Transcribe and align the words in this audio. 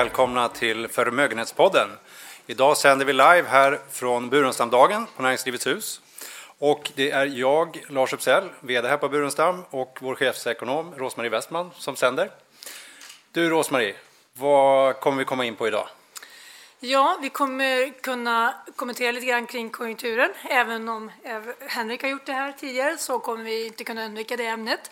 välkomna 0.00 0.48
till 0.48 0.88
Förmögenhetspodden. 0.88 1.88
Idag 2.46 2.76
sänder 2.76 3.06
vi 3.06 3.12
live 3.12 3.44
här 3.48 3.80
från 3.90 4.30
Burenstamdagen 4.30 5.06
på 5.16 5.22
Näringslivets 5.22 5.66
hus. 5.66 6.00
Och 6.58 6.90
det 6.94 7.10
är 7.10 7.26
jag, 7.26 7.84
Lars 7.88 8.12
Uppsell, 8.12 8.44
VD 8.60 8.88
här 8.88 8.96
på 8.96 9.08
Burenstam 9.08 9.64
och 9.70 9.98
vår 10.00 10.14
chefsekonom 10.14 10.94
Rosmarie 10.94 11.30
Westman 11.30 11.70
som 11.74 11.96
sänder. 11.96 12.30
Du 13.32 13.48
Rosmarie, 13.48 13.94
vad 14.32 15.00
kommer 15.00 15.18
vi 15.18 15.24
komma 15.24 15.44
in 15.44 15.56
på 15.56 15.68
idag? 15.68 15.88
Ja, 16.78 17.18
vi 17.22 17.30
kommer 17.30 18.02
kunna 18.02 18.54
kommentera 18.76 19.12
lite 19.12 19.26
grann 19.26 19.46
kring 19.46 19.70
konjunkturen. 19.70 20.30
Även 20.50 20.88
om 20.88 21.10
Henrik 21.68 22.02
har 22.02 22.08
gjort 22.08 22.26
det 22.26 22.32
här 22.32 22.52
tidigare 22.52 22.98
så 22.98 23.18
kommer 23.18 23.44
vi 23.44 23.66
inte 23.66 23.84
kunna 23.84 24.04
undvika 24.04 24.36
det 24.36 24.46
ämnet. 24.46 24.90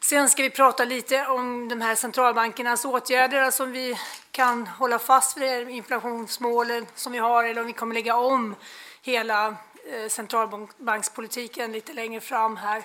Sen 0.00 0.28
ska 0.28 0.42
vi 0.42 0.50
prata 0.50 0.84
lite 0.84 1.26
om 1.26 1.68
de 1.68 1.80
här 1.80 1.94
centralbankernas 1.94 2.84
åtgärder 2.84 3.42
alltså 3.42 3.62
om 3.62 3.72
vi 3.72 3.98
kan 4.30 4.66
hålla 4.66 4.98
fast 4.98 5.36
vid 5.36 5.68
inflationsmålen 5.68 6.86
som 6.94 7.12
vi 7.12 7.18
har 7.18 7.44
eller 7.44 7.60
om 7.60 7.66
vi 7.66 7.72
kommer 7.72 7.94
lägga 7.94 8.16
om 8.16 8.54
hela 9.02 9.46
eh, 9.46 10.08
centralbankspolitiken 10.08 11.72
lite 11.72 11.92
längre 11.92 12.20
fram 12.20 12.56
här 12.56 12.82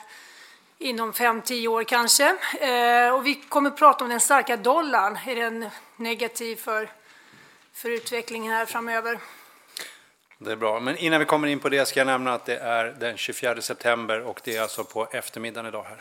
inom 0.78 1.12
5-10 1.12 1.68
år 1.68 1.84
kanske. 1.84 2.38
Eh, 2.60 3.14
och 3.14 3.26
vi 3.26 3.36
kommer 3.36 3.70
prata 3.70 4.04
om 4.04 4.10
den 4.10 4.20
starka 4.20 4.58
dollarn. 4.58 5.20
Är 5.28 5.36
den 5.36 5.70
negativ 5.96 6.56
för, 6.56 6.90
för 7.74 7.90
utvecklingen 7.90 8.54
här 8.54 8.66
framöver? 8.66 9.20
Det 10.44 10.52
är 10.52 10.56
bra. 10.56 10.80
Men 10.80 10.98
innan 10.98 11.20
vi 11.20 11.26
kommer 11.26 11.48
in 11.48 11.60
på 11.60 11.70
det 11.70 11.86
ska 11.86 12.00
jag 12.00 12.08
nämna 12.08 12.34
att 12.34 12.46
det 12.46 12.58
är 12.58 12.96
den 13.00 13.18
24 13.18 13.62
september 13.62 14.22
och 14.22 14.42
det 14.44 14.56
är 14.56 14.62
alltså 14.62 14.84
på 14.84 15.08
eftermiddagen 15.12 15.68
idag 15.68 15.84
här. 15.84 15.98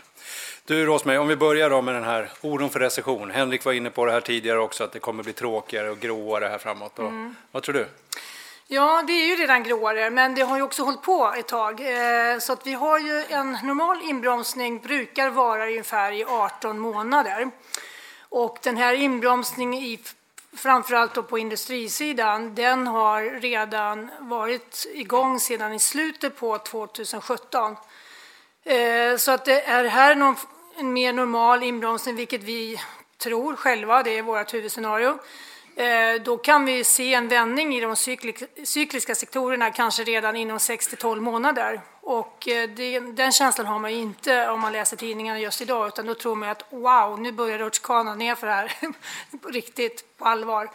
Du 0.65 0.87
Rosmarie, 0.87 1.19
om 1.19 1.29
vi 1.29 1.37
börjar 1.37 1.71
då 1.71 1.83
med 1.83 1.95
den 1.95 2.05
här 2.05 2.31
oron 2.41 2.71
för 2.71 2.81
recession. 2.81 3.31
Henrik 3.31 3.65
var 3.65 3.73
inne 3.73 3.91
på 3.91 4.07
det 4.07 4.13
här 4.13 4.21
tidigare 4.21 4.59
också, 4.59 4.85
att 4.85 4.93
det 4.93 4.99
kommer 4.99 5.23
bli 5.23 5.33
tråkigare 5.33 5.91
och 5.91 6.01
gråare 6.01 6.47
här 6.47 6.59
framåt. 6.59 6.99
Mm. 6.99 7.35
Vad 7.53 7.63
tror 7.63 7.75
du? 7.75 7.87
Ja, 8.67 9.05
det 9.07 9.13
är 9.13 9.27
ju 9.27 9.37
redan 9.37 9.63
gråare, 9.63 10.11
men 10.11 10.35
det 10.35 10.43
har 10.43 10.57
ju 10.57 10.63
också 10.63 10.83
hållit 10.83 11.03
på 11.03 11.35
ett 11.39 11.49
tag. 11.49 11.81
Eh, 11.81 12.39
så 12.39 12.53
att 12.53 12.67
vi 12.67 12.73
har 12.73 12.99
ju 12.99 13.25
en 13.29 13.53
normal 13.53 14.03
inbromsning 14.03 14.79
brukar 14.79 15.31
vara 15.31 15.67
ungefär 15.67 16.13
i 16.13 16.25
18 16.25 16.79
månader. 16.79 17.51
Och 18.29 18.59
den 18.63 18.77
här 18.77 18.95
inbromsningen 18.95 19.83
i 19.83 19.99
framförallt 20.57 21.15
då 21.15 21.23
på 21.23 21.39
industrisidan, 21.39 22.55
den 22.55 22.87
har 22.87 23.41
redan 23.41 24.11
varit 24.21 24.87
igång 24.95 25.41
sedan 25.41 25.73
i 25.73 25.79
slutet 25.79 26.37
på 26.37 26.59
2017. 26.59 27.77
Eh, 28.65 29.17
så 29.17 29.31
att 29.31 29.45
det 29.45 29.63
är 29.63 29.85
här 29.85 30.15
någon, 30.15 30.37
en 30.77 30.93
mer 30.93 31.13
normal 31.13 31.63
inbromsning, 31.63 32.17
vilket 32.17 32.43
vi 32.43 32.81
tror 33.19 33.57
själva, 33.57 34.03
det 34.03 34.19
är 34.19 34.23
vårt 34.23 34.55
huvudscenario. 34.55 35.19
Eh, 35.77 36.23
då 36.25 36.37
kan 36.37 36.65
vi 36.65 36.85
se 36.85 37.15
en 37.15 37.29
vändning 37.29 37.77
i 37.77 37.81
de 37.81 37.97
cykliska 38.65 39.15
sektorerna 39.15 39.71
kanske 39.71 40.05
redan 40.05 40.37
inom 40.37 40.59
6-12 40.59 41.21
månader. 41.21 41.81
Och 42.11 42.49
eh, 42.49 42.71
det, 42.71 43.01
den 43.01 43.33
känslan 43.33 43.67
har 43.67 43.79
man 43.79 43.91
inte 43.91 44.49
om 44.49 44.61
man 44.61 44.73
läser 44.73 44.97
tidningarna 44.97 45.41
just 45.41 45.61
idag, 45.61 45.89
utan 45.89 46.07
då 46.07 46.15
tror 46.15 46.35
man 46.35 46.49
att 46.49 46.65
wow, 46.71 47.21
nu 47.21 47.33
börjar 47.33 47.59
rutschkanan 47.59 48.19
ner 48.19 48.35
för 48.35 48.47
det 48.47 48.53
här 48.53 48.73
riktigt 49.53 50.19
på 50.19 50.25
allvar. 50.25 50.71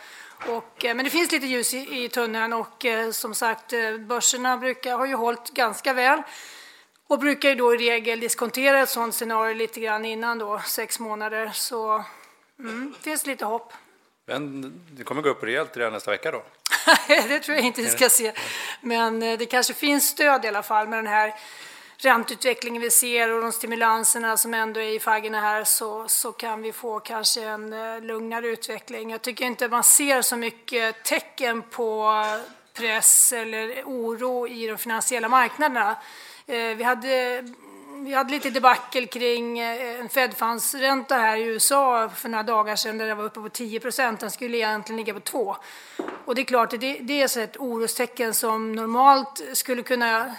Och, 0.48 0.86
eh, 0.86 0.96
men 0.96 1.06
det 1.06 1.12
finns 1.12 1.32
lite 1.32 1.46
ljus 1.46 1.74
i, 1.74 2.04
i 2.04 2.10
tunneln 2.10 2.54
och 2.54 2.86
eh, 2.86 3.12
som 3.12 3.36
sagt, 3.36 3.74
börserna 4.00 4.58
brukar, 4.58 4.98
har 4.98 5.06
ju 5.06 5.16
hållit 5.16 5.54
ganska 5.54 5.94
väl 5.94 6.22
och 7.08 7.20
brukar 7.20 7.50
ju 7.50 7.56
då 7.56 7.74
i 7.74 7.78
regel 7.78 8.20
diskontera 8.20 8.80
ett 8.80 8.90
sådant 8.90 9.16
scenario 9.16 9.54
lite 9.54 9.80
grann 9.80 10.06
innan 10.06 10.40
då, 10.40 10.62
sex 10.66 11.00
månader. 11.00 11.52
Så 11.54 12.04
mm, 12.60 12.94
det 12.98 13.04
finns 13.04 13.26
lite 13.26 13.46
hopp. 13.46 13.74
Men 14.26 14.74
det 14.92 15.04
kommer 15.04 15.22
gå 15.22 15.30
upp 15.30 15.44
rejält 15.44 15.78
redan 15.78 15.94
nästa 15.94 16.12
vecka 16.12 16.32
då? 16.32 16.44
det 17.08 17.40
tror 17.40 17.58
jag 17.58 17.66
inte 17.66 17.82
vi 17.82 17.90
ska 17.90 18.10
se. 18.10 18.32
Men 18.82 19.24
eh, 19.24 19.38
det 19.38 19.46
kanske 19.46 19.74
finns 19.74 20.08
stöd 20.08 20.46
i 20.46 20.48
alla 20.48 20.64
fall 20.64 20.88
med 20.88 21.00
den 21.00 21.08
här 21.08 21.34
ränteutvecklingen 21.98 22.82
vi 22.82 22.92
ser 22.92 23.32
och 23.32 23.42
de 23.42 23.52
stimulanserna 23.52 24.38
som 24.38 24.54
ändå 24.54 24.80
är 24.80 24.90
i 24.90 25.00
faggorna 25.00 25.42
här 25.42 25.64
så, 25.64 26.08
så 26.08 26.32
kan 26.32 26.62
vi 26.62 26.72
få 26.72 27.00
kanske 27.00 27.44
en 27.44 27.74
eh, 27.74 28.02
lugnare 28.02 28.48
utveckling. 28.48 29.12
Jag 29.12 29.22
tycker 29.22 29.46
inte 29.46 29.68
man 29.68 29.84
ser 29.84 30.22
så 30.22 30.36
mycket 30.36 31.04
tecken 31.04 31.62
på 31.62 32.24
eh, 32.26 32.52
press 32.74 33.34
eller 33.34 33.84
oro 33.86 34.48
i 34.48 34.68
de 34.68 34.78
finansiella 34.78 35.30
marknaderna. 35.30 35.96
Vi 36.48 36.84
hade, 36.84 37.44
vi 37.96 38.14
hade 38.14 38.32
lite 38.32 38.50
debacle 38.50 39.06
kring 39.06 39.60
en 39.60 40.10
Fed-funds-ränta 40.10 41.16
här 41.18 41.38
i 41.38 41.44
USA 41.44 42.10
för 42.10 42.30
några 42.30 42.44
dagar 42.44 42.76
sedan 42.76 42.98
där 42.98 43.08
det 43.08 43.16
var 43.16 43.24
uppe 43.24 43.40
på 43.40 43.50
10 43.50 43.80
procent. 43.80 44.20
Den 44.20 44.32
skulle 44.32 44.58
egentligen 44.58 44.98
ligga 44.98 45.14
på 45.14 45.20
2. 45.20 45.56
Och 46.26 46.36
det 46.36 46.42
är 46.42 46.46
klart, 46.46 46.72
det, 46.72 46.78
det 47.00 47.22
är 47.22 47.40
ett 47.40 47.58
orostecken 47.58 48.34
som 48.34 48.72
normalt 48.72 49.42
skulle 49.54 49.84
kunna 49.84 50.36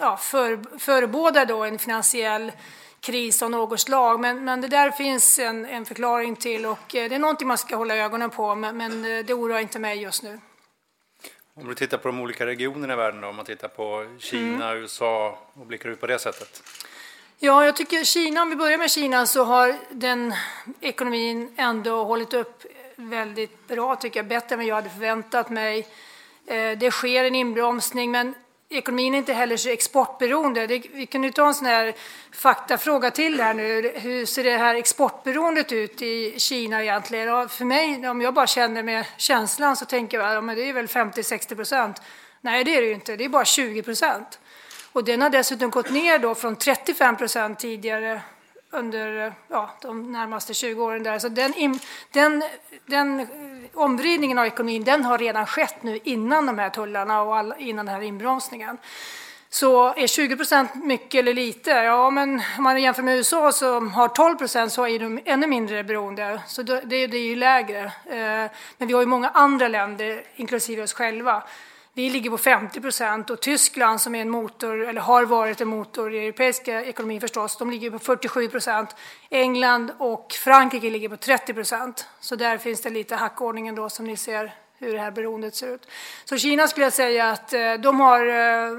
ja, 0.00 0.16
för, 0.16 0.78
förebåda 0.78 1.44
då 1.44 1.64
en 1.64 1.78
finansiell 1.78 2.52
kris 3.00 3.42
av 3.42 3.50
något 3.50 3.80
slag. 3.80 4.20
Men, 4.20 4.44
men 4.44 4.60
det 4.60 4.68
där 4.68 4.90
finns 4.90 5.38
en, 5.38 5.66
en 5.66 5.84
förklaring 5.84 6.36
till 6.36 6.66
och 6.66 6.94
eh, 6.94 7.08
det 7.08 7.14
är 7.14 7.18
någonting 7.18 7.48
man 7.48 7.58
ska 7.58 7.76
hålla 7.76 7.96
ögonen 7.96 8.30
på, 8.30 8.54
men, 8.54 8.76
men 8.76 9.02
det 9.02 9.34
oroar 9.34 9.58
inte 9.58 9.78
mig 9.78 10.02
just 10.02 10.22
nu. 10.22 10.40
Om 11.54 11.68
du 11.68 11.74
tittar 11.74 11.98
på 11.98 12.08
de 12.08 12.20
olika 12.20 12.46
regionerna 12.46 12.92
i 12.92 12.96
världen, 12.96 13.20
då, 13.20 13.28
om 13.28 13.36
man 13.36 13.44
tittar 13.44 13.68
på 13.68 14.06
Kina, 14.18 14.70
mm. 14.70 14.82
USA 14.82 15.38
och 15.54 15.66
blickar 15.66 15.88
ut 15.88 16.00
på 16.00 16.06
det 16.06 16.18
sättet? 16.18 16.62
Ja, 17.38 17.64
jag 17.64 17.76
tycker 17.76 18.04
Kina, 18.04 18.42
om 18.42 18.50
vi 18.50 18.56
börjar 18.56 18.78
med 18.78 18.90
Kina, 18.90 19.26
så 19.26 19.44
har 19.44 19.76
den 19.90 20.34
ekonomin 20.80 21.54
ändå 21.56 22.04
hållit 22.04 22.34
upp 22.34 22.62
väldigt 22.96 23.68
bra, 23.68 23.96
tycker 23.96 24.18
jag, 24.18 24.26
bättre 24.26 24.54
än 24.54 24.58
vad 24.58 24.66
jag 24.66 24.74
hade 24.74 24.90
förväntat 24.90 25.50
mig. 25.50 25.86
Eh, 26.46 26.78
det 26.78 26.90
sker 26.90 27.24
en 27.24 27.34
inbromsning, 27.34 28.10
men 28.10 28.34
ekonomin 28.68 29.14
är 29.14 29.18
inte 29.18 29.32
heller 29.32 29.56
så 29.56 29.68
exportberoende. 29.68 30.66
Det, 30.66 30.82
vi 30.92 31.06
kan 31.06 31.24
ju 31.24 31.32
ta 31.32 31.46
en 31.46 31.54
sån 31.54 31.66
här 31.66 31.94
faktafråga 32.32 33.10
till 33.10 33.40
här 33.40 33.54
nu. 33.54 33.92
Hur 33.94 34.26
ser 34.26 34.44
det 34.44 34.56
här 34.56 34.74
exportberoendet 34.74 35.72
ut 35.72 36.02
i 36.02 36.34
Kina 36.38 36.82
egentligen? 36.82 37.34
Och 37.34 37.50
för 37.50 37.64
mig, 37.64 38.08
om 38.08 38.20
jag 38.20 38.34
bara 38.34 38.46
känner 38.46 38.82
med 38.82 39.04
känslan 39.16 39.76
så 39.76 39.84
tänker 39.84 40.18
jag 40.18 40.36
att 40.36 40.44
ja, 40.44 40.54
det 40.54 40.68
är 40.68 40.72
väl 40.72 40.86
50-60 40.86 41.54
procent. 41.54 42.02
Nej, 42.40 42.64
det 42.64 42.76
är 42.76 42.80
det 42.80 42.86
ju 42.86 42.94
inte. 42.94 43.16
Det 43.16 43.24
är 43.24 43.28
bara 43.28 43.44
20 43.44 43.82
procent. 43.82 44.38
Och 44.92 45.04
den 45.04 45.22
har 45.22 45.30
dessutom 45.30 45.70
gått 45.70 45.90
ner 45.90 46.18
då 46.18 46.34
från 46.34 46.56
35 46.56 47.16
procent 47.16 47.58
tidigare 47.58 48.20
under 48.70 49.26
eh, 49.26 49.32
ja, 49.48 49.70
de 49.82 50.12
närmaste 50.12 50.54
20 50.54 50.82
åren. 50.82 51.02
Där. 51.02 51.18
Så 51.18 51.28
den, 51.28 51.52
den, 52.12 52.42
den 52.86 53.20
eh, 53.20 53.26
omvridningen 53.74 54.38
av 54.38 54.46
ekonomin 54.46 54.84
den 54.84 55.04
har 55.04 55.18
redan 55.18 55.46
skett 55.46 55.82
nu 55.82 55.98
innan 56.04 56.46
de 56.46 56.58
här 56.58 56.70
tullarna 56.70 57.22
och 57.22 57.36
all, 57.36 57.54
innan 57.58 57.86
den 57.86 57.94
här 57.94 58.02
inbromsningen. 58.02 58.78
Så 59.50 59.94
är 59.94 60.06
20 60.06 60.36
procent 60.36 60.74
mycket 60.74 61.18
eller 61.18 61.34
lite? 61.34 61.70
Ja, 61.70 62.10
men 62.10 62.42
om 62.58 62.64
man 62.64 62.82
jämför 62.82 63.02
med 63.02 63.16
USA 63.16 63.52
som 63.52 63.92
har 63.92 64.08
12 64.08 64.36
procent 64.36 64.72
så 64.72 64.86
är 64.86 64.98
de 64.98 65.20
ännu 65.24 65.46
mindre 65.46 65.84
beroende. 65.84 66.40
Så 66.46 66.62
det, 66.62 66.80
det 66.80 67.16
är 67.16 67.28
ju 67.28 67.36
lägre. 67.36 67.84
Eh, 67.84 68.50
men 68.78 68.88
vi 68.88 68.92
har 68.92 69.00
ju 69.00 69.06
många 69.06 69.28
andra 69.28 69.68
länder, 69.68 70.22
inklusive 70.36 70.82
oss 70.82 70.92
själva, 70.92 71.42
vi 71.96 72.10
ligger 72.10 72.30
på 72.30 72.38
50 72.38 72.80
procent 72.80 73.30
och 73.30 73.40
Tyskland 73.40 74.00
som 74.00 74.14
är 74.14 74.20
en 74.20 74.30
motor, 74.30 74.88
eller 74.88 75.00
har 75.00 75.24
varit 75.24 75.60
en 75.60 75.68
motor 75.68 76.14
i 76.14 76.18
europeiska 76.18 76.84
ekonomin 76.84 77.20
förstås, 77.20 77.56
de 77.56 77.70
ligger 77.70 77.90
på 77.90 77.98
47 77.98 78.48
procent. 78.48 78.96
England 79.30 79.92
och 79.98 80.32
Frankrike 80.32 80.90
ligger 80.90 81.08
på 81.08 81.16
30 81.16 81.54
procent. 81.54 82.06
Så 82.20 82.36
där 82.36 82.58
finns 82.58 82.80
det 82.80 82.90
lite 82.90 83.14
hackordningen 83.14 83.74
då 83.74 83.88
som 83.88 84.06
ni 84.06 84.16
ser 84.16 84.54
hur 84.78 84.92
det 84.92 84.98
här 84.98 85.10
beroendet 85.10 85.54
ser 85.54 85.74
ut. 85.74 85.88
Så 86.24 86.36
Kina 86.36 86.68
skulle 86.68 86.86
jag 86.86 86.92
säga 86.92 87.30
att 87.30 87.52
eh, 87.52 87.74
de 87.74 88.00
har 88.00 88.26
eh, 88.26 88.72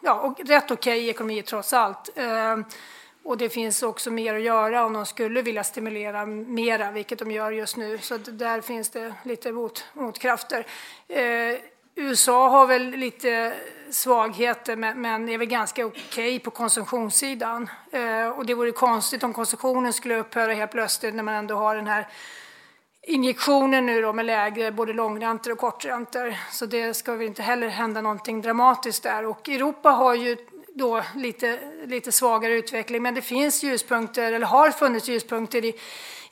ja, 0.00 0.34
rätt 0.38 0.70
okej 0.70 0.98
okay 0.98 1.08
ekonomi 1.08 1.42
trots 1.42 1.72
allt. 1.72 2.18
Eh, 2.18 2.56
och 3.22 3.38
det 3.38 3.48
finns 3.48 3.82
också 3.82 4.10
mer 4.10 4.34
att 4.34 4.42
göra 4.42 4.84
om 4.84 4.92
de 4.92 5.06
skulle 5.06 5.42
vilja 5.42 5.64
stimulera 5.64 6.26
mera, 6.26 6.90
vilket 6.90 7.18
de 7.18 7.30
gör 7.30 7.50
just 7.50 7.76
nu. 7.76 7.98
Så 7.98 8.16
där 8.16 8.60
finns 8.60 8.90
det 8.90 9.14
lite 9.22 9.52
mot, 9.52 9.84
motkrafter. 9.92 10.66
USA 12.00 12.48
har 12.48 12.66
väl 12.66 12.90
lite 12.90 13.52
svagheter 13.90 14.76
men 14.76 15.28
är 15.28 15.38
väl 15.38 15.48
ganska 15.48 15.86
okej 15.86 16.04
okay 16.08 16.38
på 16.38 16.50
konsumtionssidan. 16.50 17.70
Eh, 17.92 18.28
och 18.28 18.46
det 18.46 18.54
vore 18.54 18.72
konstigt 18.72 19.22
om 19.22 19.32
konsumtionen 19.32 19.92
skulle 19.92 20.16
upphöra 20.16 20.52
helt 20.52 20.70
plötsligt 20.70 21.14
när 21.14 21.22
man 21.22 21.34
ändå 21.34 21.54
har 21.54 21.76
den 21.76 21.86
här 21.86 22.08
injektionen 23.02 23.86
nu 23.86 24.02
då 24.02 24.12
med 24.12 24.26
lägre 24.26 24.72
både 24.72 24.92
långräntor 24.92 25.52
och 25.52 25.58
korträntor. 25.58 26.34
Så 26.52 26.66
det 26.66 26.94
ska 26.94 27.12
väl 27.12 27.26
inte 27.26 27.42
heller 27.42 27.68
hända 27.68 28.00
någonting 28.00 28.42
dramatiskt 28.42 29.02
där. 29.02 29.26
Och 29.26 29.48
Europa 29.48 29.90
har 29.90 30.14
ju 30.14 30.36
då 30.74 31.02
lite, 31.16 31.58
lite 31.86 32.12
svagare 32.12 32.52
utveckling 32.52 33.02
men 33.02 33.14
det 33.14 33.22
finns 33.22 33.62
ljuspunkter, 33.62 34.32
eller 34.32 34.46
har 34.46 34.70
funnits 34.70 35.08
ljuspunkter 35.08 35.64
i 35.64 35.74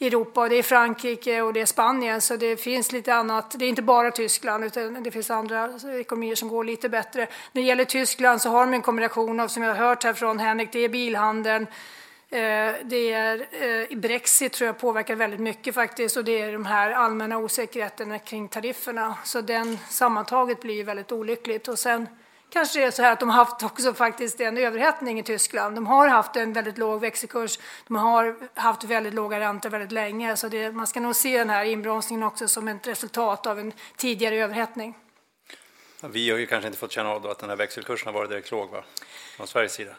Europa. 0.01 0.49
Det 0.49 0.57
är 0.57 0.63
Frankrike 0.63 1.43
och 1.43 1.53
det 1.53 1.61
är 1.61 1.67
Spanien, 1.67 2.21
så 2.21 2.37
det 2.37 2.57
finns 2.57 2.93
lite 2.93 3.15
annat. 3.15 3.59
Det 3.59 3.65
är 3.65 3.69
inte 3.69 3.83
bara 3.83 4.11
Tyskland, 4.11 4.65
utan 4.65 5.03
det 5.03 5.11
finns 5.11 5.31
andra 5.31 5.71
ekonomier 6.01 6.35
som 6.35 6.49
går 6.49 6.65
lite 6.65 6.89
bättre. 6.89 7.21
När 7.53 7.63
det 7.63 7.69
gäller 7.69 7.85
Tyskland 7.85 8.43
så 8.43 8.49
har 8.49 8.61
de 8.61 8.75
en 8.75 8.83
kombination 8.83 9.41
av, 9.41 9.49
som 9.49 9.63
jag 9.63 9.75
har 9.75 9.89
hört 9.89 10.05
här 10.05 10.15
från 10.15 10.39
Henrik, 10.39 10.73
det 10.73 10.79
är 10.79 10.89
bilhandeln, 10.89 11.67
eh, 12.31 12.75
det 12.85 13.13
är, 13.13 13.47
eh, 13.91 13.99
Brexit 13.99 14.53
tror 14.53 14.67
jag 14.67 14.79
påverkar 14.79 15.15
väldigt 15.15 15.41
mycket 15.41 15.75
faktiskt 15.75 16.17
och 16.17 16.25
det 16.25 16.41
är 16.41 16.53
de 16.53 16.67
här 16.67 16.91
allmänna 16.91 17.39
osäkerheterna 17.39 18.19
kring 18.19 18.49
tarifferna. 18.49 19.15
Så 19.25 19.41
den 19.41 19.79
sammantaget 19.89 20.61
blir 20.61 20.85
väldigt 20.85 21.13
olyckligt. 21.13 21.69
Och 21.69 21.79
sen 21.79 22.07
kanske 22.51 22.81
det 22.81 22.87
är 22.87 22.91
så 22.91 23.03
här 23.03 23.13
att 23.13 23.21
de 23.21 23.29
har 23.29 23.37
haft 23.37 23.63
också 23.63 23.95
faktiskt 23.95 24.41
en 24.41 24.57
överhettning 24.57 25.19
i 25.19 25.23
Tyskland. 25.23 25.75
De 25.75 25.87
har 25.87 26.09
haft 26.09 26.37
en 26.37 26.53
väldigt 26.53 26.79
låg 26.79 27.01
växelkurs. 27.01 27.59
De 27.87 27.97
har 27.97 28.37
haft 28.55 28.85
väldigt 28.85 29.15
låga 29.15 29.41
räntor 29.41 29.71
väldigt 29.71 29.93
länge. 29.93 30.37
Så 30.37 30.49
det, 30.49 30.73
man 30.73 30.87
ska 30.87 31.01
nog 31.01 31.17
se 31.17 31.39
den 31.39 31.51
här 31.51 31.65
inbromsningen 31.65 32.23
också 32.23 32.49
som 32.49 32.69
ett 32.69 32.87
resultat 32.87 33.47
av 33.47 33.59
en 33.59 33.73
tidigare 33.97 34.37
överhettning. 34.37 34.95
Vi 36.01 36.31
har 36.31 36.39
ju 36.39 36.47
kanske 36.47 36.67
inte 36.67 36.79
fått 36.79 36.93
känna 36.93 37.09
av 37.09 37.27
att 37.27 37.39
den 37.39 37.49
här 37.49 37.57
växelkursen 37.57 38.07
har 38.07 38.13
varit 38.13 38.31
direkt 38.31 38.51
låg 38.51 38.71
va? 38.71 38.85
från 39.37 39.47
Sveriges 39.47 39.73
sida. 39.73 39.93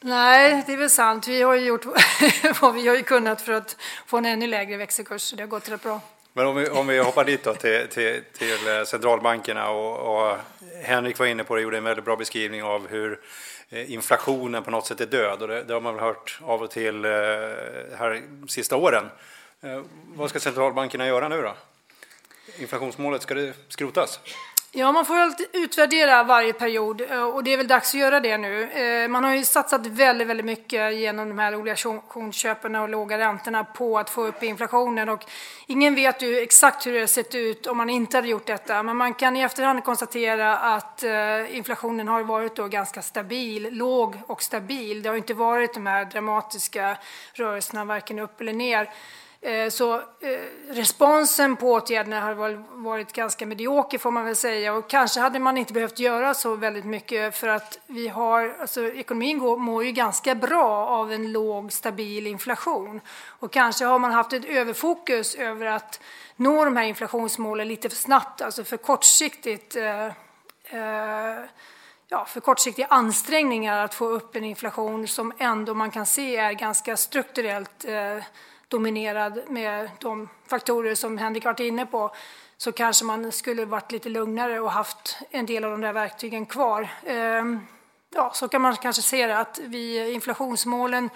Nej, 0.00 0.62
det 0.66 0.72
är 0.72 0.76
väl 0.76 0.90
sant. 0.90 1.28
Vi 1.28 1.42
har 1.42 1.54
ju 1.54 1.66
gjort 1.66 1.84
vad 2.60 2.74
vi 2.74 2.88
har 2.88 3.02
kunnat 3.02 3.42
för 3.42 3.52
att 3.52 3.76
få 4.06 4.16
en 4.16 4.26
ännu 4.26 4.46
lägre 4.46 4.76
växelkurs. 4.76 5.32
Det 5.32 5.42
har 5.42 5.48
gått 5.48 5.68
rätt 5.68 5.82
bra. 5.82 6.00
Men 6.36 6.46
om 6.46 6.56
vi, 6.56 6.68
om 6.68 6.86
vi 6.86 6.98
hoppar 6.98 7.24
dit 7.24 7.44
då 7.44 7.54
till, 7.54 7.88
till, 7.88 8.22
till 8.32 8.68
eh, 8.68 8.84
centralbankerna 8.84 9.70
och, 9.70 10.16
och, 10.16 10.36
Henrik 10.82 11.18
var 11.18 11.26
inne 11.26 11.44
på 11.44 11.56
det, 11.56 11.62
gjorde 11.62 11.76
en 11.76 11.84
väldigt 11.84 12.04
bra 12.04 12.16
beskrivning 12.16 12.62
av 12.62 12.88
hur 12.88 13.20
eh, 13.68 13.92
inflationen 13.92 14.62
på 14.62 14.70
något 14.70 14.86
sätt 14.86 15.00
är 15.00 15.06
död 15.06 15.42
och 15.42 15.48
det, 15.48 15.62
det 15.62 15.74
har 15.74 15.80
man 15.80 15.94
väl 15.94 16.04
hört 16.04 16.38
av 16.42 16.62
och 16.62 16.70
till 16.70 17.04
eh, 17.04 17.10
här 17.98 18.22
sista 18.48 18.76
åren. 18.76 19.04
Vad 20.14 20.30
ska 20.30 20.40
centralbankerna 20.40 21.06
göra 21.06 21.28
nu 21.28 21.42
då? 21.42 21.54
Inflationsmålet, 22.58 23.22
ska 23.22 23.34
det 23.34 23.52
skrotas? 23.68 24.20
Ja, 24.72 24.92
man 24.92 25.04
får 25.04 25.16
alltid 25.16 25.46
utvärdera 25.52 26.22
varje 26.22 26.52
period 26.52 27.00
eh, 27.00 27.22
och 27.22 27.44
det 27.44 27.52
är 27.52 27.56
väl 27.56 27.68
dags 27.68 27.94
att 27.94 28.00
göra 28.00 28.20
det 28.20 28.38
nu. 28.38 28.62
Eh, 28.62 29.08
man 29.08 29.24
har 29.24 29.34
ju 29.34 29.44
satsat 29.44 29.86
väldigt, 29.86 30.28
väldigt 30.28 30.46
mycket 30.46 30.94
genom 30.94 31.28
de 31.28 31.38
här 31.38 31.54
obligationsköpen 31.54 32.74
och 32.74 32.88
låga 32.88 33.18
räntorna 33.18 33.64
på 33.64 33.98
att 33.98 34.10
få 34.10 34.26
upp 34.26 34.42
inflationen 34.42 35.08
och 35.08 35.24
ingen 35.66 35.94
vet 35.94 36.22
ju 36.22 36.38
exakt 36.38 36.86
hur 36.86 36.92
det 36.92 37.06
sett 37.06 37.34
ut 37.34 37.66
om 37.66 37.76
man 37.76 37.90
inte 37.90 38.16
hade 38.16 38.28
gjort 38.28 38.46
detta. 38.46 38.82
Men 38.82 38.96
man 38.96 39.14
kan 39.14 39.36
i 39.36 39.40
efterhand 39.40 39.84
konstatera 39.84 40.58
att 40.58 41.02
eh, 41.02 41.56
inflationen 41.56 42.08
har 42.08 42.22
varit 42.22 42.56
då 42.56 42.68
ganska 42.68 43.02
stabil, 43.02 43.68
låg 43.70 44.20
och 44.26 44.42
stabil. 44.42 45.02
Det 45.02 45.08
har 45.08 45.16
inte 45.16 45.34
varit 45.34 45.74
de 45.74 45.86
här 45.86 46.04
dramatiska 46.04 46.96
rörelserna, 47.32 47.84
varken 47.84 48.18
upp 48.18 48.40
eller 48.40 48.52
ner. 48.52 48.90
Eh, 49.40 49.68
så 49.68 49.94
eh, 49.94 50.00
responsen 50.70 51.56
på 51.56 51.72
åtgärderna 51.72 52.20
har 52.20 52.34
varit 52.82 53.12
ganska 53.12 53.46
medioker 53.46 53.98
får 53.98 54.10
man 54.10 54.24
väl 54.24 54.36
säga. 54.36 54.74
Och 54.74 54.90
kanske 54.90 55.20
hade 55.20 55.38
man 55.38 55.58
inte 55.58 55.72
behövt 55.72 55.98
göra 55.98 56.34
så 56.34 56.54
väldigt 56.54 56.84
mycket 56.84 57.36
för 57.36 57.48
att 57.48 57.78
vi 57.86 58.08
har, 58.08 58.56
alltså 58.60 58.92
ekonomin 58.92 59.38
går, 59.38 59.56
mår 59.56 59.84
ju 59.84 59.92
ganska 59.92 60.34
bra 60.34 60.86
av 60.86 61.12
en 61.12 61.32
låg 61.32 61.72
stabil 61.72 62.26
inflation. 62.26 63.00
Och 63.26 63.52
kanske 63.52 63.84
har 63.84 63.98
man 63.98 64.12
haft 64.12 64.32
ett 64.32 64.44
överfokus 64.44 65.34
över 65.34 65.66
att 65.66 66.00
nå 66.36 66.64
de 66.64 66.76
här 66.76 66.84
inflationsmålen 66.84 67.68
lite 67.68 67.88
för 67.88 67.96
snabbt, 67.96 68.42
alltså 68.42 68.64
för 68.64 68.76
kortsiktigt 68.76 69.76
eh, 69.76 70.06
eh, 70.06 71.44
ja, 72.08 72.24
för 72.24 72.40
kortsiktiga 72.40 72.86
ansträngningar 72.86 73.84
att 73.84 73.94
få 73.94 74.08
upp 74.08 74.36
en 74.36 74.44
inflation 74.44 75.08
som 75.08 75.32
ändå 75.38 75.74
man 75.74 75.90
kan 75.90 76.06
se 76.06 76.36
är 76.36 76.52
ganska 76.52 76.96
strukturellt 76.96 77.84
eh, 77.84 78.24
dominerad 78.68 79.40
med 79.48 79.90
de 80.00 80.28
faktorer 80.46 80.94
som 80.94 81.18
Henrik 81.18 81.44
varit 81.44 81.60
inne 81.60 81.86
på 81.86 82.14
så 82.56 82.72
kanske 82.72 83.04
man 83.04 83.32
skulle 83.32 83.64
varit 83.64 83.92
lite 83.92 84.08
lugnare 84.08 84.60
och 84.60 84.72
haft 84.72 85.18
en 85.30 85.46
del 85.46 85.64
av 85.64 85.70
de 85.70 85.80
där 85.80 85.92
verktygen 85.92 86.46
kvar. 86.46 86.88
Ehm, 87.06 87.60
ja, 88.14 88.30
så 88.34 88.48
kan 88.48 88.62
man 88.62 88.76
kanske 88.76 89.02
se 89.02 89.26
det 89.26 89.38
att 89.38 89.58
vi 89.62 90.12
inflationsmålen, 90.12 91.10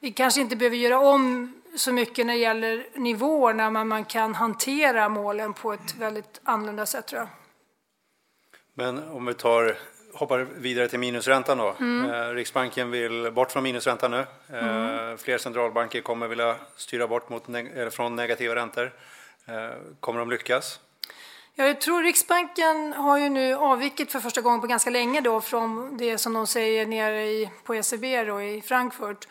vi 0.00 0.12
kanske 0.12 0.40
inte 0.40 0.56
behöver 0.56 0.76
göra 0.76 0.98
om 0.98 1.54
så 1.76 1.92
mycket 1.92 2.26
när 2.26 2.34
det 2.34 2.40
gäller 2.40 2.86
nivåerna, 2.94 3.70
men 3.70 3.88
man 3.88 4.04
kan 4.04 4.34
hantera 4.34 5.08
målen 5.08 5.54
på 5.54 5.72
ett 5.72 5.94
väldigt 5.98 6.40
annorlunda 6.44 6.86
sätt 6.86 7.06
tror 7.06 7.20
jag. 7.20 7.28
Men 8.74 9.08
om 9.08 9.26
vi 9.26 9.34
tar 9.34 9.78
hoppar 10.18 10.46
vidare 10.56 10.88
till 10.88 10.98
minusräntan 10.98 11.58
då. 11.58 11.74
Mm. 11.80 12.10
Eh, 12.10 12.34
Riksbanken 12.34 12.90
vill 12.90 13.30
bort 13.32 13.52
från 13.52 13.62
minusräntan 13.62 14.10
nu. 14.10 14.26
Eh, 14.52 14.68
mm. 14.68 15.18
Fler 15.18 15.38
centralbanker 15.38 16.00
kommer 16.00 16.28
vilja 16.28 16.56
styra 16.76 17.08
bort 17.08 17.28
mot 17.28 17.48
neg 17.48 17.92
från 17.92 18.16
negativa 18.16 18.54
räntor. 18.54 18.92
Eh, 19.46 19.70
kommer 20.00 20.18
de 20.18 20.30
lyckas? 20.30 20.80
Jag 21.54 21.80
tror 21.80 22.02
Riksbanken 22.02 22.92
har 22.92 23.18
ju 23.18 23.28
nu 23.28 23.54
avvikit 23.54 24.12
för 24.12 24.20
första 24.20 24.40
gången 24.40 24.60
på 24.60 24.66
ganska 24.66 24.90
länge 24.90 25.20
då 25.20 25.40
från 25.40 25.96
det 25.96 26.18
som 26.18 26.32
de 26.32 26.46
säger 26.46 26.86
nere 26.86 27.26
i, 27.26 27.50
på 27.64 27.74
ECB 27.74 28.24
då 28.24 28.42
i 28.42 28.62
Frankfurt. 28.62 29.28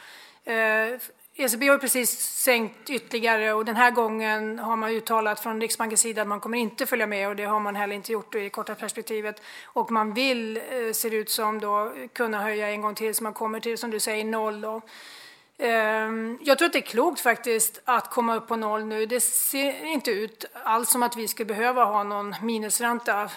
ECB 1.39 1.68
har 1.68 1.78
precis 1.78 2.19
sänkt 2.19 2.89
ytterligare 2.89 3.54
och 3.54 3.66
den 3.66 3.75
här 3.75 3.92
gången 3.92 4.60
har 4.60 4.75
man 4.75 4.92
uttalat 4.92 5.39
från 5.39 5.62
Riksbankens 5.62 6.01
sida 6.01 6.22
att 6.22 6.28
man 6.28 6.39
kommer 6.39 6.57
inte 6.57 6.86
följa 6.86 7.07
med 7.07 7.28
och 7.28 7.36
det 7.36 7.44
har 7.44 7.60
man 7.60 7.75
heller 7.75 7.95
inte 7.95 8.12
gjort 8.12 8.36
i 8.36 8.39
det 8.39 8.50
korta 8.50 8.75
perspektivet. 8.75 9.42
Och 9.66 9.92
man 9.92 10.13
vill, 10.13 10.57
eh, 10.57 10.94
ser 10.94 11.10
det 11.10 11.16
ut 11.16 11.30
som, 11.30 11.60
då, 11.60 11.94
kunna 12.13 12.42
höja 12.42 12.69
en 12.69 12.81
gång 12.81 12.95
till 12.95 13.16
så 13.16 13.24
man 13.24 13.34
kommer 13.34 13.60
till, 13.60 13.78
som 13.78 13.92
du 13.92 14.00
säger, 14.00 14.25
noll. 14.25 14.62
Då. 14.62 14.81
Ehm, 15.57 16.39
jag 16.42 16.57
tror 16.57 16.66
att 16.66 16.74
det 16.74 16.80
är 16.80 16.81
klokt 16.81 17.19
faktiskt 17.19 17.81
att 17.86 18.10
komma 18.12 18.36
upp 18.36 18.48
på 18.48 18.56
noll 18.56 18.86
nu. 18.86 19.06
Det 19.06 19.22
ser 19.22 19.86
inte 19.86 20.12
ut 20.12 20.45
alls 20.63 20.89
som 20.89 21.04
att 21.04 21.16
vi 21.16 21.28
skulle 21.28 21.45
behöva 21.45 21.84
ha 21.84 22.04
någon 22.04 22.36
minusränta 22.42 23.30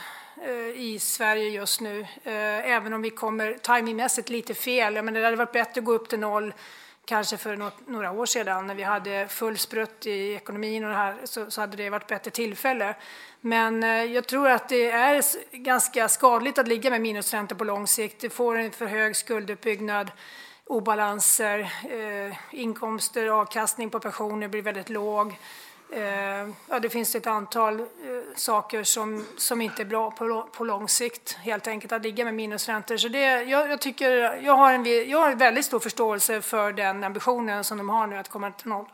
eh, 0.47 0.81
i 0.81 0.99
Sverige 1.01 1.49
just 1.49 1.81
nu, 1.81 2.01
eh, 2.25 2.71
även 2.71 2.93
om 2.93 3.03
vi 3.03 3.11
kommer 3.11 3.55
timingmässigt 3.55 4.29
lite 4.29 4.55
fel. 4.55 5.03
Men 5.03 5.15
det 5.15 5.25
hade 5.25 5.37
varit 5.37 5.53
bättre 5.53 5.79
att 5.79 5.85
gå 5.85 5.93
upp 5.93 6.09
till 6.09 6.21
noll 6.21 6.53
kanske 7.11 7.37
för 7.37 7.71
några 7.91 8.11
år 8.11 8.27
sedan 8.27 8.67
när 8.67 8.75
vi 8.75 8.83
hade 8.83 9.29
full 9.29 9.59
sprutt 9.59 10.07
i 10.07 10.33
ekonomin 10.35 10.85
och 10.85 10.91
det 10.91 10.97
här, 10.97 11.17
så, 11.25 11.51
så 11.51 11.61
hade 11.61 11.77
det 11.77 11.91
varit 11.91 12.07
bättre 12.07 12.31
tillfälle. 12.31 12.95
Men 13.41 13.83
eh, 13.83 14.05
jag 14.05 14.27
tror 14.27 14.51
att 14.51 14.69
det 14.69 14.91
är 14.91 15.25
ganska 15.57 16.09
skadligt 16.09 16.59
att 16.59 16.69
ligga 16.69 16.91
med 16.91 17.01
minusräntor 17.01 17.57
på 17.57 17.65
lång 17.65 17.87
sikt. 17.87 18.21
Det 18.21 18.31
får 18.31 18.59
en 18.59 18.71
för 18.71 18.87
hög 18.87 19.17
skulduppbyggnad, 19.17 20.11
obalanser, 20.65 21.59
eh, 21.91 22.37
inkomster, 22.51 23.27
avkastning 23.27 23.91
på 23.91 24.01
pensioner 24.01 24.49
blir 24.49 24.63
väldigt 24.63 24.89
låg. 24.89 25.39
Eh, 25.93 26.49
ja, 26.69 26.81
det 26.83 26.91
finns 26.91 27.15
ett 27.15 27.27
antal 27.27 27.81
eh, 27.81 27.87
saker 28.37 28.85
som, 28.85 29.27
som 29.37 29.61
inte 29.61 29.83
är 29.83 29.87
bra 29.87 30.11
på, 30.11 30.49
på 30.53 30.65
lång 30.65 30.89
sikt, 30.89 31.33
helt 31.33 31.67
enkelt, 31.67 31.93
att 31.93 32.03
ligga 32.03 32.25
med 32.25 32.35
minusräntor. 32.35 32.97
Så 32.97 33.09
det, 33.09 33.43
jag, 33.43 33.71
jag, 33.71 33.81
tycker, 33.81 34.11
jag, 34.43 34.53
har 34.53 34.73
en, 34.73 35.09
jag 35.11 35.19
har 35.19 35.31
en 35.31 35.39
väldigt 35.39 35.65
stor 35.65 35.81
förståelse 35.81 36.43
för 36.43 36.73
den 36.73 37.05
ambitionen 37.05 37.65
som 37.65 37.79
de 37.79 37.89
har 37.89 38.07
nu 38.07 38.17
att 38.17 38.29
komma 38.29 38.51
till 38.51 38.69
noll. 38.69 38.87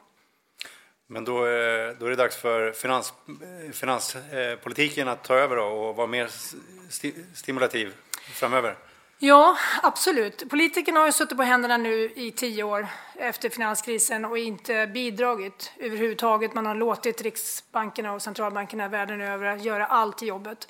Men 1.07 1.25
då, 1.25 1.47
eh, 1.47 1.97
då 1.99 2.07
är 2.07 2.11
det 2.11 2.17
dags 2.17 2.37
för 2.37 2.73
finans, 2.73 3.15
eh, 3.29 3.73
finanspolitiken 3.73 5.09
att 5.09 5.25
ta 5.25 5.35
över 5.35 5.59
och 5.59 5.97
vara 5.97 6.07
mer 6.07 6.29
sti, 6.91 7.15
stimulativ 7.35 7.95
framöver? 8.33 8.77
Ja, 9.19 9.57
absolut. 9.83 10.51
Politikerna 10.51 11.01
har 11.01 11.07
ju 11.07 11.13
suttit 11.13 11.37
på 11.37 11.43
händerna 11.43 11.77
nu 11.77 12.13
i 12.15 12.31
tio 12.31 12.63
år 12.63 12.87
efter 13.15 13.49
finanskrisen 13.49 14.25
och 14.25 14.39
inte 14.39 14.87
bidragit 14.87 15.73
överhuvudtaget. 15.79 16.55
Man 16.55 16.67
har 16.67 16.75
låtit 16.75 17.23
Riksbankerna 17.23 18.13
och 18.13 18.23
centralbankerna 18.23 18.89
världen 18.89 19.21
över 19.21 19.57
göra 19.57 19.87
allt 19.87 20.23
i 20.23 20.27
jobbet. 20.27 20.69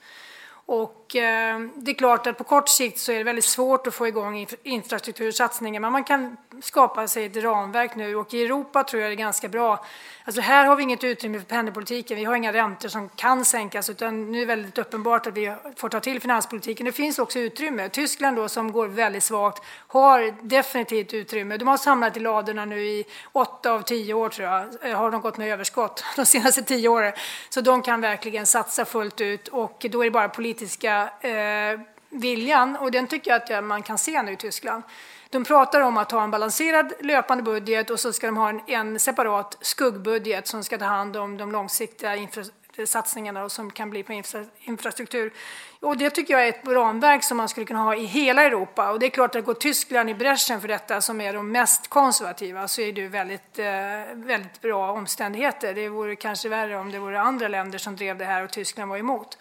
Och 0.66 1.16
eh, 1.16 1.60
det 1.76 1.90
är 1.90 1.94
klart 1.94 2.26
att 2.26 2.38
på 2.38 2.44
kort 2.44 2.68
sikt 2.68 2.98
så 2.98 3.12
är 3.12 3.18
det 3.18 3.24
väldigt 3.24 3.44
svårt 3.44 3.86
att 3.86 3.94
få 3.94 4.06
igång 4.06 4.46
infrastruktursatsningar, 4.62 5.80
men 5.80 5.92
man 5.92 6.04
kan 6.04 6.36
skapa 6.62 7.08
sig 7.08 7.24
ett 7.24 7.36
ramverk 7.36 7.96
nu 7.96 8.16
och 8.16 8.34
i 8.34 8.42
Europa 8.42 8.84
tror 8.84 9.02
jag 9.02 9.10
det 9.10 9.14
är 9.14 9.16
ganska 9.16 9.48
bra. 9.48 9.84
Alltså 10.24 10.40
här 10.40 10.64
har 10.64 10.76
vi 10.76 10.82
inget 10.82 11.04
utrymme 11.04 11.38
för 11.38 11.46
penningpolitiken, 11.46 12.16
vi 12.16 12.24
har 12.24 12.36
inga 12.36 12.52
räntor 12.52 12.88
som 12.88 13.08
kan 13.08 13.44
sänkas 13.44 13.90
utan 13.90 14.32
nu 14.32 14.38
är 14.38 14.40
det 14.40 14.46
väldigt 14.46 14.78
uppenbart 14.78 15.26
att 15.26 15.36
vi 15.36 15.54
får 15.76 15.88
ta 15.88 16.00
till 16.00 16.20
finanspolitiken. 16.20 16.86
Det 16.86 16.92
finns 16.92 17.18
också 17.18 17.38
utrymme. 17.38 17.88
Tyskland 17.88 18.36
då 18.36 18.48
som 18.48 18.72
går 18.72 18.88
väldigt 18.88 19.22
svagt 19.22 19.62
har 19.86 20.48
definitivt 20.48 21.14
utrymme. 21.14 21.56
De 21.56 21.68
har 21.68 21.76
samlat 21.76 22.16
i 22.16 22.20
ladorna 22.20 22.64
nu 22.64 22.86
i 22.86 23.04
åtta 23.32 23.72
av 23.72 23.82
tio 23.82 24.14
år 24.14 24.28
tror 24.28 24.48
jag, 24.48 24.96
har 24.96 25.10
de 25.10 25.20
gått 25.20 25.36
med 25.36 25.52
överskott 25.52 26.04
de 26.16 26.26
senaste 26.26 26.62
tio 26.62 26.88
åren. 26.88 27.12
Så 27.48 27.60
de 27.60 27.82
kan 27.82 28.00
verkligen 28.00 28.46
satsa 28.46 28.84
fullt 28.84 29.20
ut 29.20 29.48
och 29.48 29.86
då 29.90 30.00
är 30.00 30.04
det 30.04 30.10
bara 30.10 30.28
politiska 30.28 31.10
eh, 31.20 31.80
viljan 32.20 32.76
och 32.76 32.90
den 32.90 33.06
tycker 33.06 33.30
jag 33.30 33.58
att 33.58 33.64
man 33.64 33.82
kan 33.82 33.98
se 33.98 34.22
nu 34.22 34.32
i 34.32 34.36
Tyskland. 34.36 34.82
De 35.30 35.44
pratar 35.44 35.80
om 35.80 35.96
att 35.96 36.12
ha 36.12 36.24
en 36.24 36.30
balanserad 36.30 36.92
löpande 37.00 37.42
budget 37.42 37.90
och 37.90 38.00
så 38.00 38.12
ska 38.12 38.26
de 38.26 38.36
ha 38.36 38.48
en, 38.48 38.60
en 38.66 38.98
separat 38.98 39.58
skuggbudget 39.60 40.46
som 40.46 40.64
ska 40.64 40.78
ta 40.78 40.84
hand 40.84 41.16
om 41.16 41.36
de 41.36 41.52
långsiktiga 41.52 42.16
infra, 42.16 42.44
satsningarna 42.84 43.48
som 43.48 43.70
kan 43.70 43.90
bli 43.90 44.02
på 44.02 44.12
infra, 44.12 44.44
infrastruktur. 44.60 45.32
Och 45.80 45.96
det 45.96 46.10
tycker 46.10 46.34
jag 46.34 46.44
är 46.44 46.48
ett 46.48 46.68
ramverk 46.68 47.24
som 47.24 47.36
man 47.36 47.48
skulle 47.48 47.66
kunna 47.66 47.82
ha 47.82 47.96
i 47.96 48.04
hela 48.04 48.44
Europa. 48.44 48.90
Och 48.90 48.98
det 48.98 49.06
är 49.06 49.10
klart 49.10 49.34
att 49.34 49.44
går 49.44 49.54
Tyskland 49.54 50.10
i 50.10 50.14
bräschen 50.14 50.60
för 50.60 50.68
detta, 50.68 51.00
som 51.00 51.20
är 51.20 51.32
de 51.32 51.52
mest 51.52 51.88
konservativa, 51.88 52.68
så 52.68 52.80
är 52.80 52.92
det 52.92 53.08
väldigt, 53.08 53.58
eh, 53.58 53.66
väldigt 54.14 54.60
bra 54.60 54.92
omständigheter. 54.92 55.74
Det 55.74 55.88
vore 55.88 56.16
kanske 56.16 56.48
värre 56.48 56.78
om 56.78 56.92
det 56.92 56.98
vore 56.98 57.20
andra 57.20 57.48
länder 57.48 57.78
som 57.78 57.96
drev 57.96 58.18
det 58.18 58.24
här 58.24 58.44
och 58.44 58.50
Tyskland 58.50 58.90
var 58.90 58.98
emot. 58.98 59.38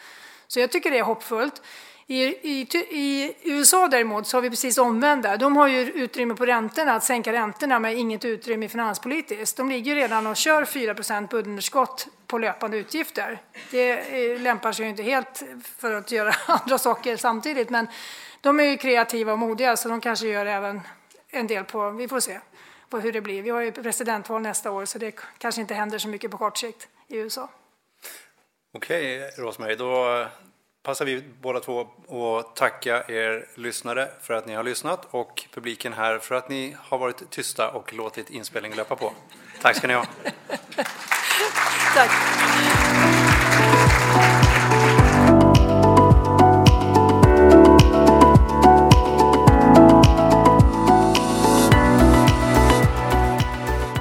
Så 0.47 0.59
jag 0.59 0.71
tycker 0.71 0.91
det 0.91 0.99
är 0.99 1.03
hoppfullt. 1.03 1.61
I, 2.07 2.23
i, 2.23 2.67
I, 2.89 3.35
USA 3.43 3.87
däremot 3.87 4.27
så 4.27 4.37
har 4.37 4.41
vi 4.41 4.49
precis 4.49 4.77
omvända. 4.77 5.37
De 5.37 5.57
har 5.57 5.67
ju 5.67 5.79
utrymme 5.79 6.35
på 6.35 6.45
räntorna, 6.45 6.93
att 6.93 7.03
sänka 7.03 7.33
räntorna, 7.33 7.79
men 7.79 7.97
inget 7.97 8.25
utrymme 8.25 8.69
finanspolitiskt. 8.69 9.57
De 9.57 9.69
ligger 9.69 9.95
redan 9.95 10.27
och 10.27 10.35
kör 10.35 10.65
4% 10.65 11.27
budgetunderskott 11.27 12.07
på 12.27 12.37
löpande 12.37 12.77
utgifter. 12.77 13.41
Det 13.71 13.91
eh, 13.91 14.41
lämpar 14.41 14.71
sig 14.71 14.85
ju 14.85 14.89
inte 14.89 15.03
helt 15.03 15.43
för 15.77 15.93
att 15.93 16.11
göra 16.11 16.35
andra 16.47 16.77
saker 16.77 17.17
samtidigt, 17.17 17.69
men 17.69 17.87
de 18.41 18.59
är 18.59 18.63
ju 18.63 18.77
kreativa 18.77 19.31
och 19.31 19.39
modiga 19.39 19.77
så 19.77 19.89
de 19.89 20.01
kanske 20.01 20.27
gör 20.27 20.45
även 20.45 20.81
en 21.29 21.47
del 21.47 21.63
på, 21.63 21.89
vi 21.89 22.07
får 22.07 22.19
se 22.19 22.39
på 22.89 22.99
hur 22.99 23.11
det 23.11 23.21
blir. 23.21 23.41
Vi 23.41 23.49
har 23.49 23.61
ju 23.61 23.71
presidentval 23.71 24.41
nästa 24.41 24.71
år 24.71 24.85
så 24.85 24.97
det 24.97 25.11
kanske 25.37 25.61
inte 25.61 25.73
händer 25.73 25.97
så 25.97 26.07
mycket 26.07 26.31
på 26.31 26.37
kort 26.37 26.57
sikt 26.57 26.87
i 27.07 27.17
USA. 27.17 27.49
Okej, 28.73 29.31
Rosmarie, 29.37 29.75
då 29.75 30.25
passar 30.85 31.05
vi 31.05 31.23
båda 31.41 31.59
två 31.59 31.87
att 32.39 32.55
tacka 32.55 33.03
er 33.07 33.47
lyssnare 33.55 34.07
för 34.21 34.33
att 34.33 34.45
ni 34.45 34.53
har 34.53 34.63
lyssnat 34.63 35.07
och 35.11 35.43
publiken 35.53 35.93
här 35.93 36.19
för 36.19 36.35
att 36.35 36.49
ni 36.49 36.75
har 36.79 36.97
varit 36.97 37.29
tysta 37.29 37.69
och 37.69 37.93
låtit 37.93 38.29
inspelningen 38.29 38.77
löpa 38.77 38.95
på. 38.95 39.13
Tack 39.61 39.75
ska 39.75 39.87
ni 39.87 39.93
ha. 39.93 40.05
Tack. 41.95 42.11